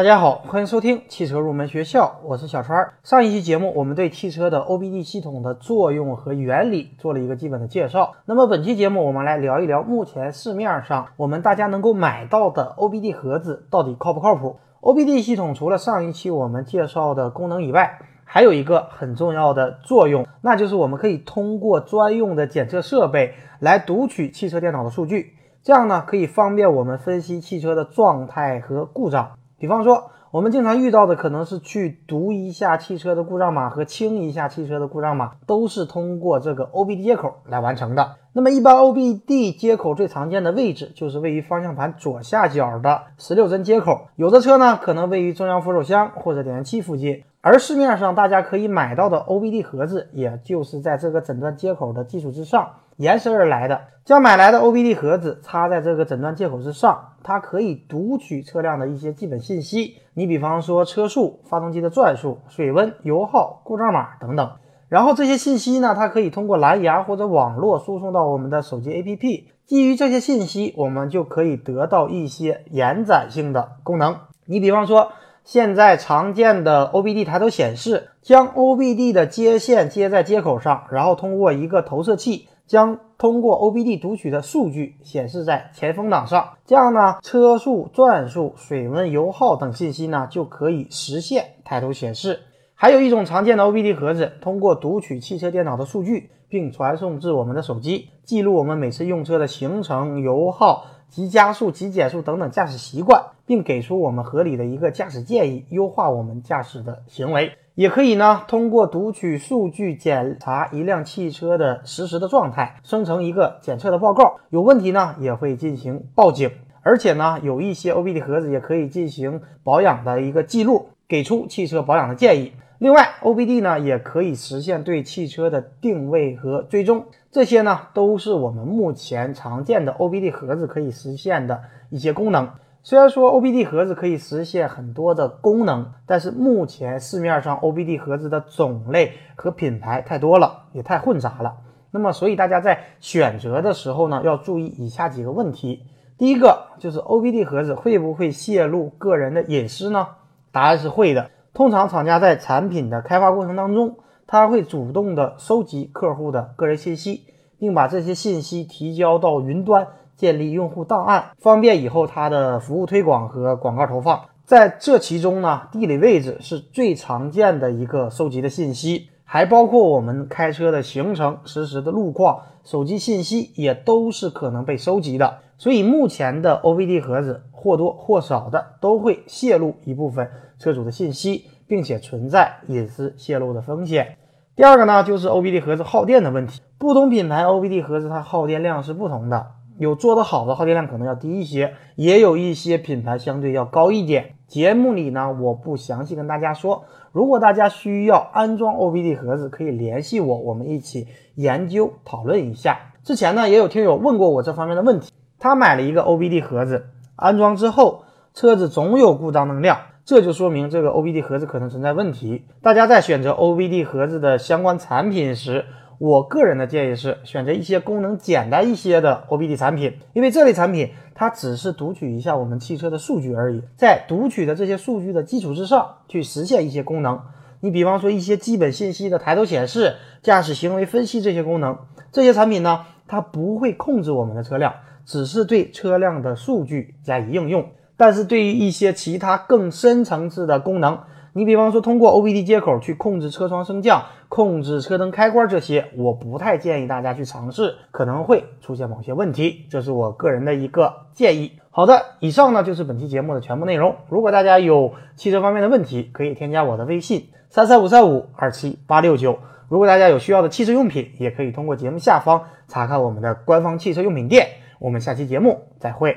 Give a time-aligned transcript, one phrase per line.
[0.00, 2.90] 大家好，欢迎收听汽车入门学校，我是小川。
[3.02, 8.14] 上一期节目，我们对汽车的 OBD 系统的作用和原理做了一个基本的介绍。
[8.24, 29.32] 那么本期节目，我们来聊一聊目前市面上我们大家能够买到的 OBD 盒子到底靠不靠谱？OBD 系统除了上一期我们介绍的功能以外，还有一个很重要的作用，那就是我们可以通过专用的检测设备来读取汽车电脑的数据，这样呢可以方便我们分析汽车的状态和故障。
[29.60, 38.16] 比方说，我们经常遇到的可能是去读一下汽车的故障码和清一下汽车的故障码，都是通过这个 OBD 接口来完成的。
[38.32, 47.22] 那么，一般 OBD 接口最常见的位置就是位于方向盘左下角的十六针接口，有的车呢可能位于中央扶手箱或者点烟器附近。
[47.42, 53.80] 而市面上大家可以买到的 OBD 盒子，也就是在这个诊断接口的基础之上延伸而来的。
[54.04, 64.50] 将买来的 OBD 盒子插在这个诊断接口之上，它可以读取车辆的一些基本信息，你比方说车速、发动机的转速、水温、油耗、故障码等等。
[64.90, 69.44] 然后这些信息呢，它可以通过蓝牙或者网络输送到我们的手机 APP。
[69.64, 74.18] 基于这些信息，我们就可以得到一些延展性的功能。
[74.44, 75.12] 你比方说。
[75.50, 86.50] 现在常见的 OBD 抬头显示，将 OBD 的接线接在接口上，然后通过一个投射器，将通过 OBD 读取的数据显示在前风挡上。
[86.66, 92.38] 这样呢，车速、转速、水温、油耗等信息呢就可以实现抬头显示。
[92.76, 100.84] 还有一种常见的 OBD 盒子，通过读取汽车电脑的数据，并传送至我们的手机，记录我们每次用车的行程、油耗。
[101.10, 107.52] 急加速、急减速等等驾驶习惯，并给出我们合理的一个驾驶建议，优化我们驾驶的行为。
[107.74, 114.36] 也可以呢，通过读取数据检查一辆汽车的实时的状态，生成一个检测的报告。
[114.50, 116.50] 有问题呢，也会进行报警。
[116.82, 122.52] 而且呢，有一些 OBD 盒子也可以进行保养的一个记录，给出汽车保养的建议。
[122.80, 131.60] 另外，OBD 呢也可以实现对汽车的定位和追踪，这些呢都是我们目前常见的 OBD 盒子可以实现的
[131.90, 132.48] 一些功能。
[132.82, 141.58] 虽然说 OBD 盒子可以实现很多的功能，但是目前市面上 OBD 盒子的种类和品牌太多了，也太混杂了。
[141.90, 145.82] 那么，所以大家在选择的时候呢，要注意以下几个问题。
[146.16, 150.08] 第一个就是 OBD 盒子会不会泄露个人的隐私呢？
[150.50, 151.30] 答案是会的。
[151.60, 157.26] 通常厂家在产品的开发过程当中，他会主动的收集客户的个人信息，
[157.58, 164.22] 并把这些信息提交到云端，建立用户档案，方便以后他的服务推广和广告投放。
[164.46, 175.38] 在这其中呢，地理位置是最常见的一个收集的信息，还包括我们开车的行程、实时的路况、手机信息也都是可能被收集的。
[175.56, 184.16] 所以目前的 OBD 盒子或多或少的都会泄露一部分车主的信息，并且存在隐私泄露的风险。
[184.56, 186.60] 第二个呢，就是 OBD 盒子耗电的问题。
[186.76, 189.46] 不同品牌 OBD 盒子它耗电量是不同的，
[189.78, 194.34] 有做得好的耗电量可能要低一些，也有一些品牌相对要高一点。
[194.50, 196.82] 节目里呢，我不详细跟大家说。
[197.12, 201.06] 如果大家需要安装 OBD 盒子，可以联系我，我们一起
[201.36, 202.92] 研究讨论一下。
[203.04, 205.12] 之前呢，也有听友问过我这方面的问题。
[205.38, 208.02] 他买了一个 OBD 盒子，安装之后，
[208.34, 212.42] 车子总有故障能量，这就说明这个 OBD 盒子可能存在问题。
[212.60, 215.64] 大家在选择 OBD 盒子的相关产品时，
[216.00, 227.20] 我个人的建议是选择一些功能简单一些的 OBD 产品，因为这类产品它只是读取一下我们汽车的数据而已，在读取的这些数据的基础之上去实现一些功能。
[227.60, 231.76] 你比方说一些基本信息的抬头显示、驾驶行为分析这些功能，
[232.10, 234.72] 这些产品呢，它不会控制我们的车辆。
[235.04, 237.66] 只是对车辆的数据加以应用，
[237.98, 241.00] 但是对于一些其他更深层次的功能，
[241.32, 251.52] 你比方说通过 OBD 接口去控制车窗升降、控制车灯开关这些，我不太建议大家去尝试，可能会出现某些问题，这是我个人的一个建议。
[251.70, 253.94] 好的，以上呢就是本期节目的全部内容。
[254.08, 259.38] 如果大家有汽车方面的问题，可以添加我的微信三三五三五二七八六九。
[259.68, 264.48] 如果大家有需要的汽车用品，也可以通过节目下方查看我们的官方汽车用品店。
[264.80, 266.16] 我们下期节目再会。